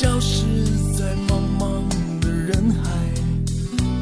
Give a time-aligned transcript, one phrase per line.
[0.00, 0.46] 消失
[0.96, 1.86] 在茫茫
[2.22, 2.90] 的人海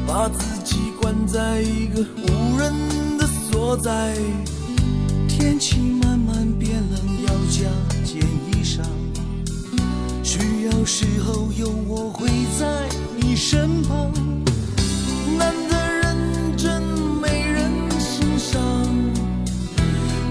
[0.07, 4.15] 把自己关在一个无人的所在。
[5.27, 7.67] 天气慢慢变冷要加
[8.05, 8.79] 件衣裳。
[10.23, 14.09] 需要时候有我会在你身旁。
[15.37, 16.81] 难得认真
[17.21, 18.61] 没人欣赏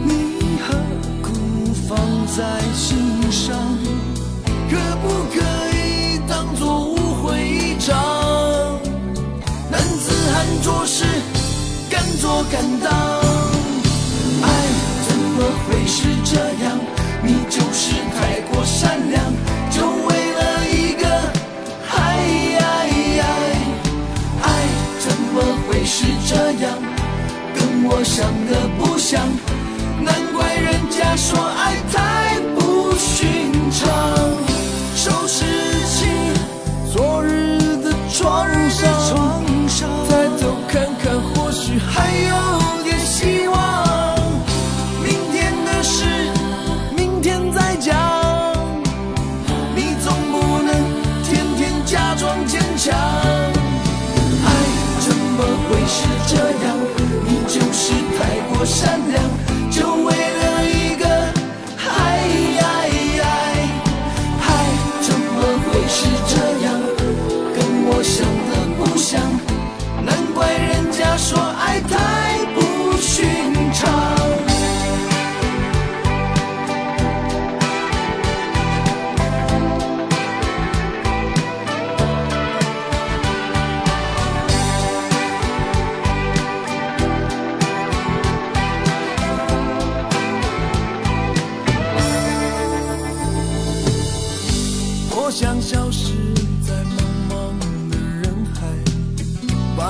[0.02, 0.78] 你何
[1.20, 2.96] 苦放在心
[3.30, 3.54] 上？
[4.70, 5.57] 可不可
[10.62, 11.04] 做事
[11.90, 13.27] 敢做敢当。
[55.38, 56.76] 怎么会是这样？
[57.24, 59.47] 你就是太过善良。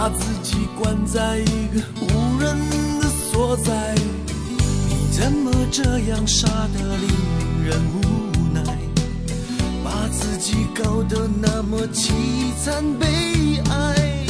[0.08, 2.58] 把自己关在一个无人
[2.98, 3.94] 的所在
[4.88, 8.62] 你怎么这样傻得令人无奈？
[9.84, 12.12] 把自己搞得那么凄
[12.64, 14.24] 惨悲哀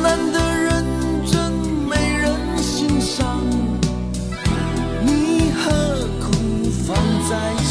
[0.00, 0.84] 难得认
[1.26, 1.50] 真
[1.88, 3.42] 没人欣赏
[5.04, 6.94] 你何苦放
[7.28, 7.63] 在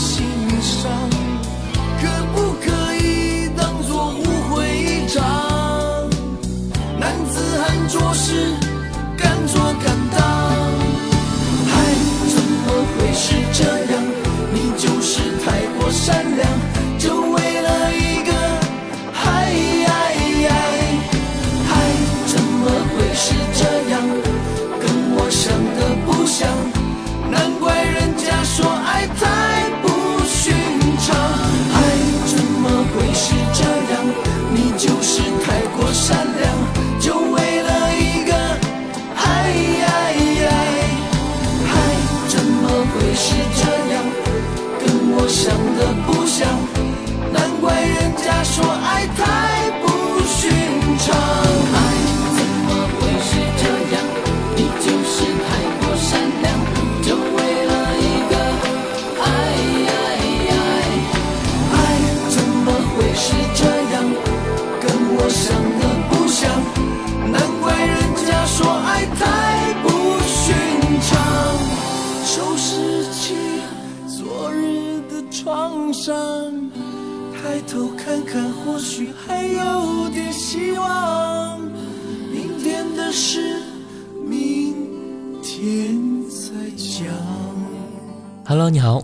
[8.15, 8.53] 是
[9.17, 10.21] 敢做敢当，
[11.67, 11.73] 爱
[12.29, 13.82] 怎么会是这样？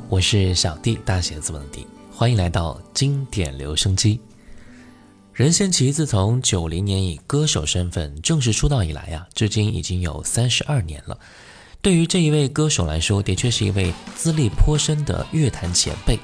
[0.09, 4.19] 我是小 D，大写字母的 D，欢迎来到经典留声机。
[5.31, 11.15] 任贤齐自从九零年以歌手身份正式出道以来呀、啊，至今已经有三十二年了。
[11.79, 16.17] 对于这一位歌手来说，的确是一位资历颇深的乐坛前辈，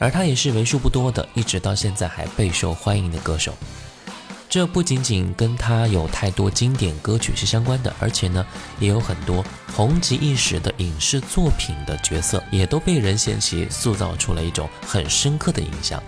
[0.00, 3.54] 而他也是为数不多的一直到现在还备受欢迎的歌手。
[4.54, 8.46] 这不仅仅跟他有太多经典歌曲是相关的，而且呢，
[8.78, 16.00] 也有很多红极一时的影视作品的角色，也都被任贤齐塑造出了一种很深刻的印象。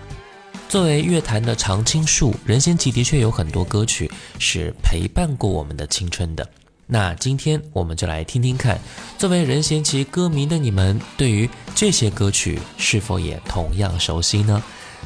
[0.69, 4.09] 作为乐坛的常青树，任贤齐的确有很多歌曲
[4.39, 6.49] 是陪伴过我们的青春的。
[6.85, 8.79] 那今天我们就来听听看，
[9.17, 14.63] 作为任贤齐歌迷的你们，对于这些歌曲是否也同样熟悉呢？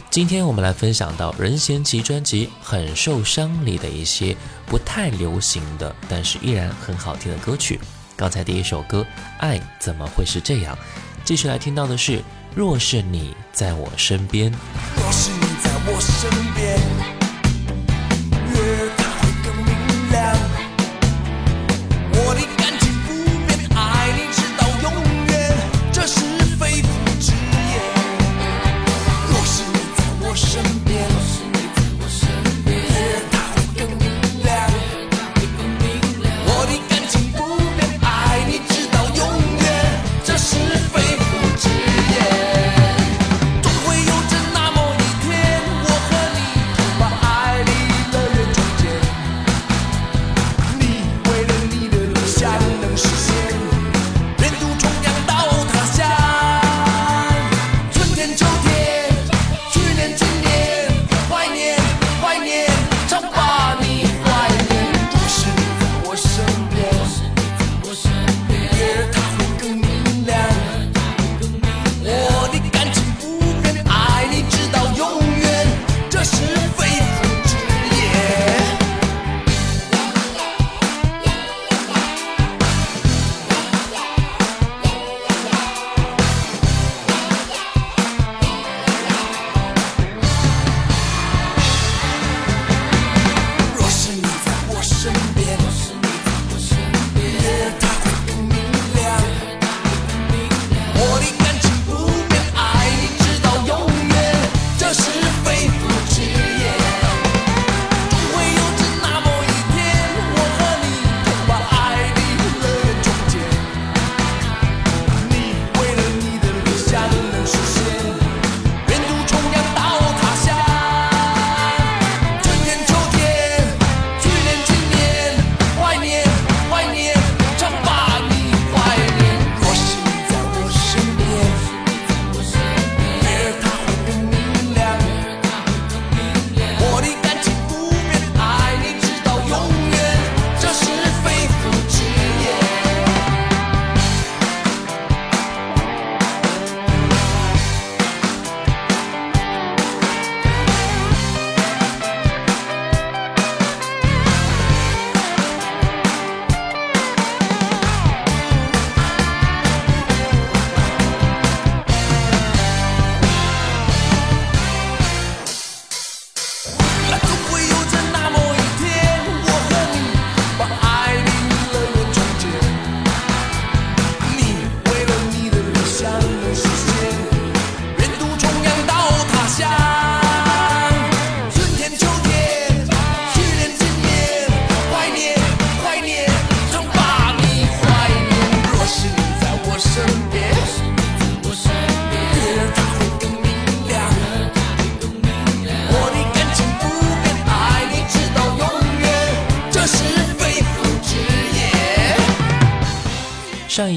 [0.09, 4.35] 今天我们来分享到任贤齐专辑《很受伤》里的一些
[4.65, 7.79] 不太流行的，但是依然很好听的歌曲。
[8.17, 9.01] 刚才第一首歌
[9.39, 10.75] 《爱怎么会是这样》，
[11.23, 12.19] 继续来听到的是
[12.53, 14.51] 《若是你在我身边》。
[14.97, 16.77] 若是你在我身边，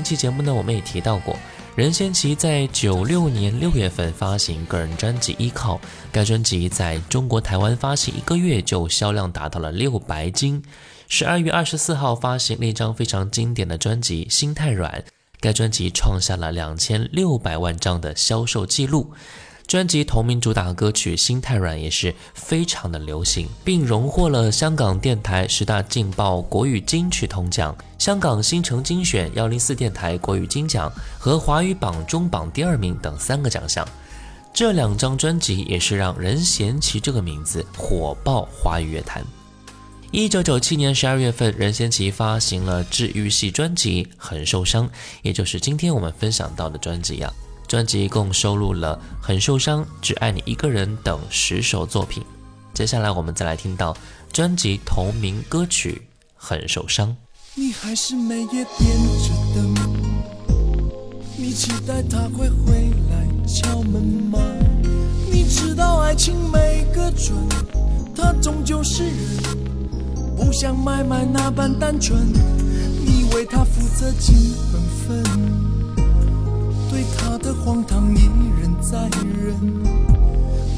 [0.05, 1.37] 期节目呢，我们也提到过，
[1.75, 5.77] 任贤齐在九六年六月份发行个人专辑《依靠》，
[6.13, 10.63] 该专辑在中国台湾发行一个月就销量达到了六白金。
[11.09, 14.93] 十二月二十四号发行了一张非常经典的专辑《心太软》，
[15.41, 19.13] 该专辑创下了两千六百万张的销售记录。
[19.67, 33.87] 专辑同名主打歌曲《心太软》也是非常的流行，并荣获了香港电台十大劲爆国语金曲铜奖、香港新城精选幺零四电台国语金奖和华语榜中榜第二名等三个奖项。
[34.53, 39.25] 这两张专辑也是让任贤齐这个名字火爆华语乐坛。
[40.13, 44.87] 一九九七年十二月份，任贤齐发行了治愈系专辑《很受伤》，
[45.23, 47.33] 也就是今天我们分享到的专辑呀、
[47.67, 52.23] 专辑一共收录了《很受伤》《只爱你一个人》等十首作品。
[52.73, 53.97] 接下来我们再来听到
[54.33, 56.03] 专辑同名歌曲
[56.37, 57.09] 《很受伤》。
[57.55, 58.67] 你还是每夜点
[59.23, 59.75] 着灯，
[61.37, 64.39] 你期待他会回来敲门吗？
[65.31, 67.35] 你知道爱情没个准，
[68.15, 69.15] 他终究是人，
[70.37, 72.27] 不像买卖那般单纯。
[73.07, 74.83] 你为他负责尽本
[75.23, 75.23] 分，
[76.95, 79.53] 对他的荒唐一忍再忍。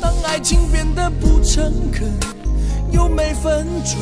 [0.00, 2.10] 当爱情变得不诚恳，
[2.90, 4.00] 又没分寸，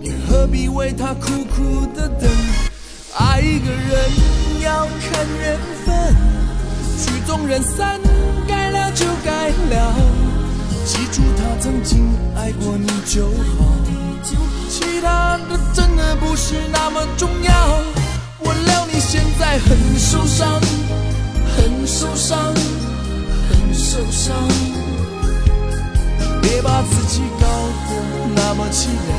[0.00, 2.30] 你何必为他苦苦的等？
[3.18, 6.14] 爱一个人要看缘分，
[7.00, 8.00] 曲终人散，
[8.46, 9.92] 该了就该了。
[10.86, 13.74] 记住他曾经爱过你就好，
[14.68, 17.82] 其他的真的不是那么重要。
[18.38, 20.60] 我料你现在很受伤，
[21.56, 22.54] 很受伤，
[23.48, 24.34] 很受伤。
[26.42, 27.46] 别把自己搞
[27.88, 27.90] 得
[28.34, 29.18] 那么凄凉。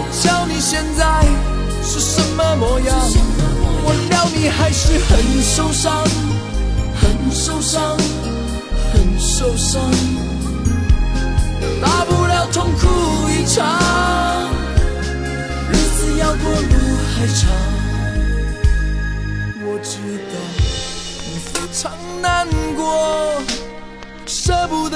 [0.00, 1.26] 我瞧你现在
[1.82, 2.96] 是什么模样，
[3.84, 6.04] 我料你还是很受伤，
[7.00, 7.96] 很受伤，
[8.92, 9.90] 很受伤。
[11.80, 13.64] 大不了痛哭一场，
[15.70, 17.50] 日子要过路还长。
[19.64, 20.17] 我知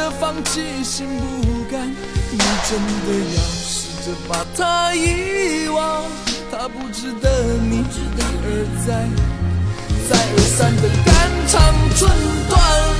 [0.02, 1.06] 舍不得放弃，心
[1.42, 1.88] 不甘。
[2.30, 6.02] 你真的要试着把他遗忘？
[6.50, 7.30] 他不值得
[7.70, 8.46] 你一而
[8.84, 9.08] 再
[10.08, 11.12] 再而三的肝
[11.46, 11.52] 肠
[11.96, 12.10] 寸
[12.48, 12.91] 断。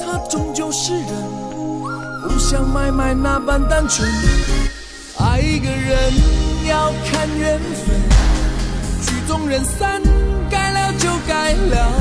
[0.00, 1.08] 他终究是人，
[2.22, 4.08] 不像买卖那般单纯。
[5.18, 6.12] 爱一个人
[6.68, 8.00] 要看缘分，
[9.02, 10.02] 曲终人散，
[10.50, 11.92] 该了就该了。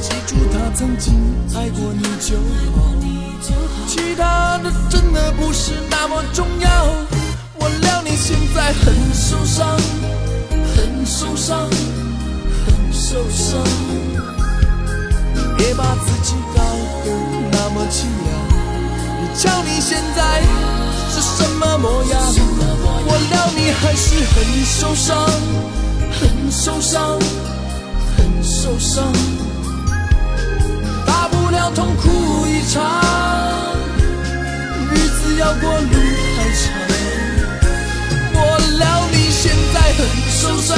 [0.00, 1.14] 记住他曾经
[1.54, 2.36] 爱过你就
[2.72, 2.92] 好。
[3.86, 6.68] 其他的真的不是那么重要。
[7.54, 9.76] 我料你现在很受伤，
[10.74, 11.68] 很受伤，
[12.66, 13.62] 很受伤。
[15.62, 16.60] 别把自己搞
[17.04, 17.12] 得
[17.52, 18.28] 那么凄凉。
[19.20, 20.42] 你瞧你现在
[21.08, 22.20] 是什么模样？
[23.06, 25.24] 我料你还是很受伤，
[26.18, 27.16] 很受伤，
[28.16, 29.12] 很受伤。
[31.06, 32.82] 大不了痛哭一场。
[34.90, 35.94] 日子要过路
[36.38, 36.74] 还长，
[38.34, 38.38] 我
[38.78, 40.74] 料你现在很受伤，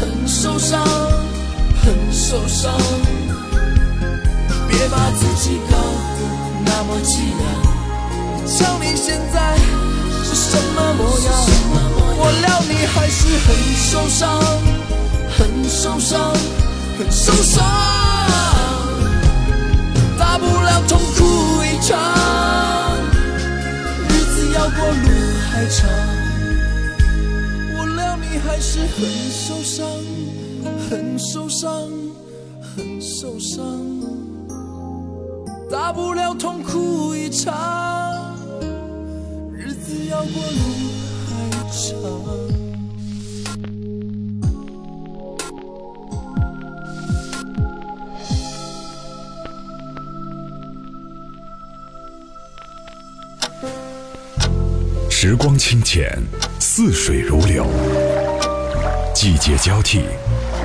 [0.00, 0.84] 很受伤，
[1.80, 2.74] 很受伤。
[4.68, 6.20] 别把自己搞得
[6.64, 7.42] 那么凄凉。
[8.46, 9.56] 瞧你现在
[10.24, 11.26] 是什么模样？
[12.20, 13.46] 我料你还是很
[13.76, 14.40] 受伤，
[15.36, 16.32] 很受伤，
[16.98, 17.64] 很受伤。
[20.18, 21.96] 大不了痛哭一场。
[24.08, 25.08] 日子要过路
[25.50, 25.88] 还长，
[27.76, 28.98] 我料你还是很
[29.30, 29.86] 受伤，
[30.90, 31.70] 很受伤，
[32.74, 33.62] 很受伤。
[35.70, 38.34] 大不了痛哭一场，
[39.52, 40.30] 日子要过路
[41.28, 41.98] 还长。
[55.10, 56.18] 时光清浅，
[56.58, 57.64] 似水如流；
[59.14, 60.00] 季节交替，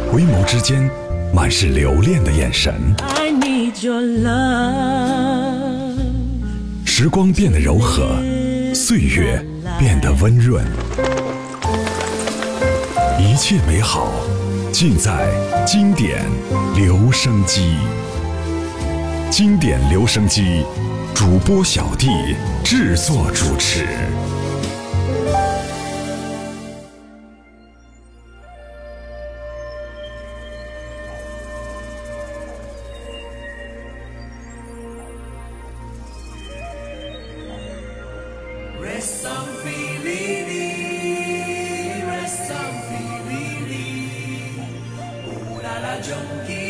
[0.09, 0.89] 回眸之间
[1.33, 2.73] 满是留恋的眼神。
[3.83, 5.97] Your love
[6.85, 8.15] 时光变得柔和，
[8.73, 9.45] 岁月
[9.77, 10.63] 变得温润，
[13.19, 14.13] 一切美好
[14.71, 15.27] 尽在
[15.65, 16.23] 经典
[16.75, 17.75] 留声机。
[19.29, 20.63] 经典留声机，
[21.13, 22.07] 主播小弟
[22.63, 23.85] 制作主持。
[46.03, 46.62] John Key.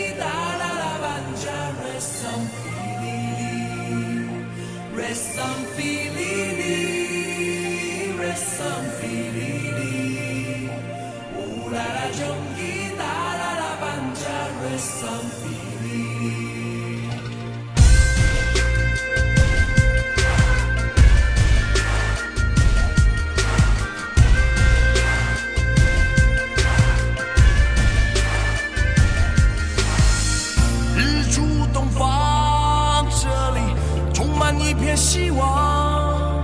[34.60, 36.44] 一片希望，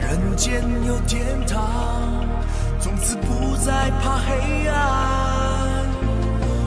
[0.00, 2.24] 人间有天堂，
[2.80, 5.86] 从此不再怕黑暗。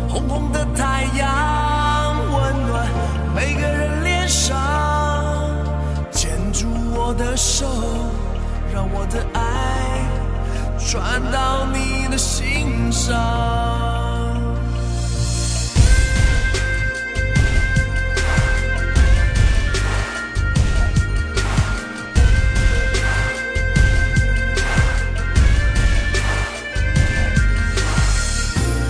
[0.10, 2.88] 红红的太阳温暖
[3.36, 4.57] 每个人脸上，
[6.12, 7.65] 牵住我的手，
[8.74, 9.39] 让我的爱
[10.77, 14.11] 传到你的心上。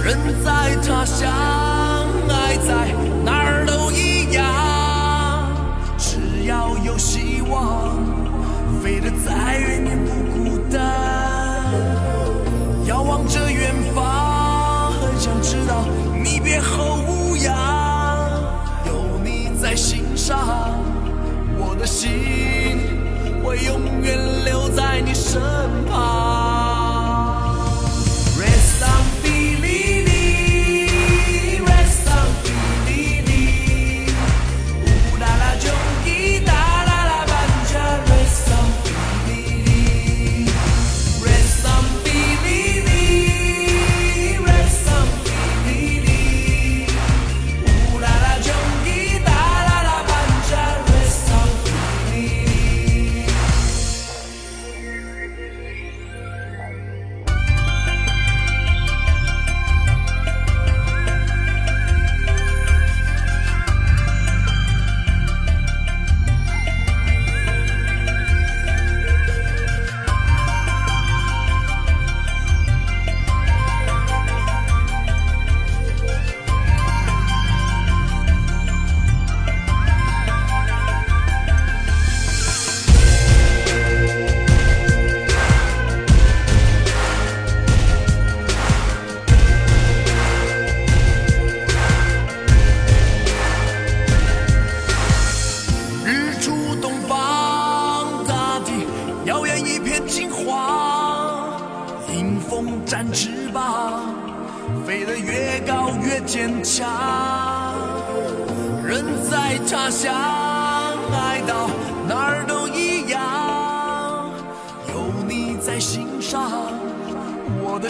[0.03, 1.60] 人在他乡，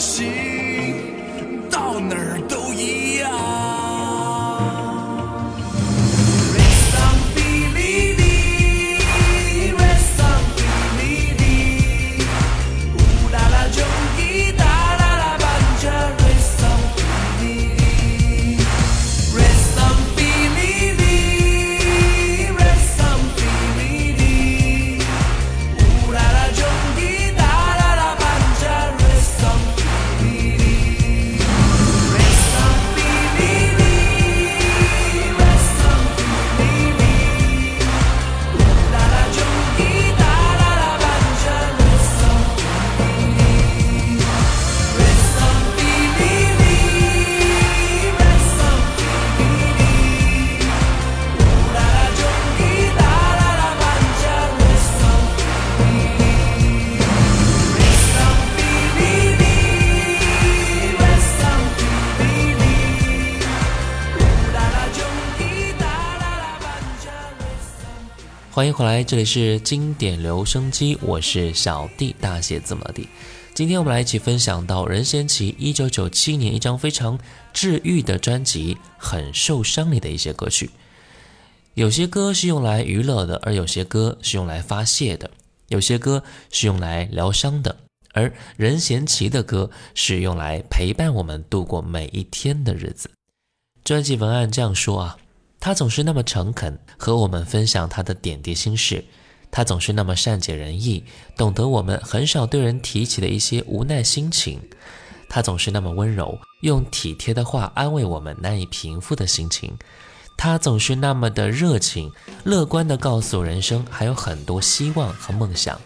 [0.02, 0.34] 心
[1.70, 2.41] 到哪儿
[68.54, 73.08] 欢迎回来，这里是经典留声机，我是小弟，大写字母的弟。
[73.54, 77.18] 今天我们来一起分享到任贤齐一九九七年一张非常
[77.54, 80.70] 治愈的专辑《很受伤》里的一些歌曲。
[81.76, 85.30] 有些歌是用来娱乐的，而有些歌是用来发泄的；
[85.70, 87.78] 有些歌是用来疗伤的，
[88.12, 93.10] 而任贤齐的歌是用来陪伴我们度过每一天的日子。
[93.86, 95.18] 专辑文案这样说啊。
[95.62, 99.06] 他总是那么诚恳，和我们分享他的点滴心事。
[99.52, 101.04] 他总是那么善解人意，
[101.38, 104.60] 懂得我们很少对人提起的一些无奈心情。
[105.30, 109.78] 他总是那么温柔，用体贴的话安慰我们难以平复的心情。
[110.36, 112.12] 他总是那么的热情，
[112.44, 115.80] 乐观地告诉人生还有很多希望和梦想。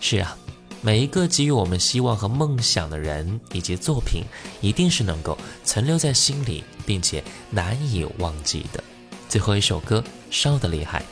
[0.00, 0.36] 是啊，
[0.82, 4.24] 每一个给予我们希望和梦想的人以及作品，
[4.60, 8.82] 一定是能够存留在心里，并且难以忘记的。
[9.28, 11.02] 最后一首歌，烧的厉害。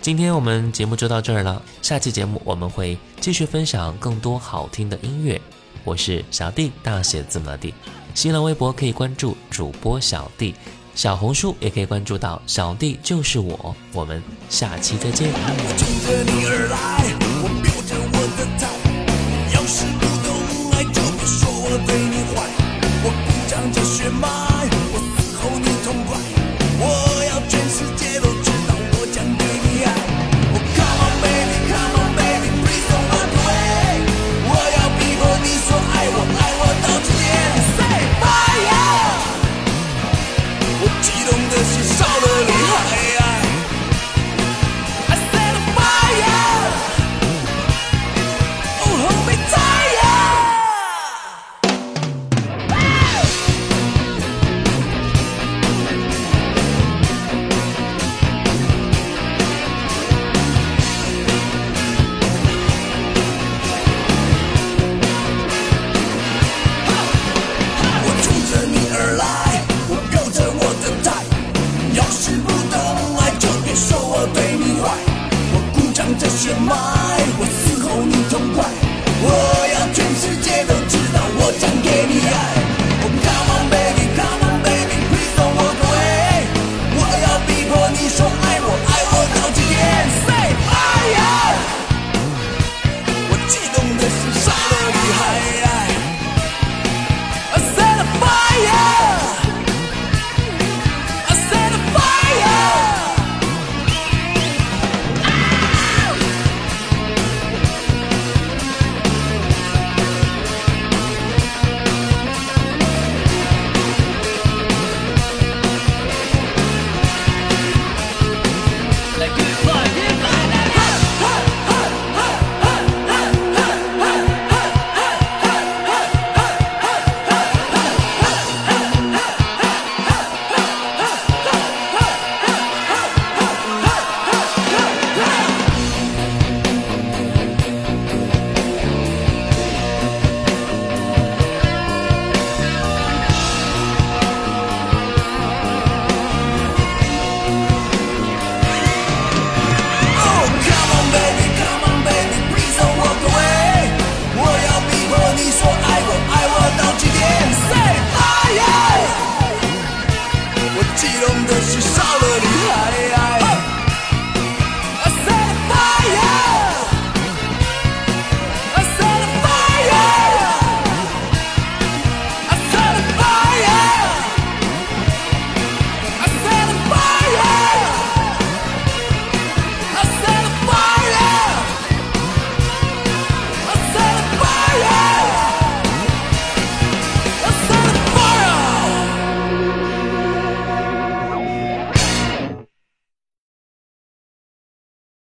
[0.00, 5.38] 今天我们节目就到这儿了，下期节目我们会继续分享更多好听的音乐。
[5.84, 7.74] 我是小弟，大写字母的弟。
[8.14, 10.54] 新浪微博可以关注主播小弟，
[10.94, 13.76] 小红书也可以关注到小弟就是我。
[13.92, 15.30] 我们下期再见。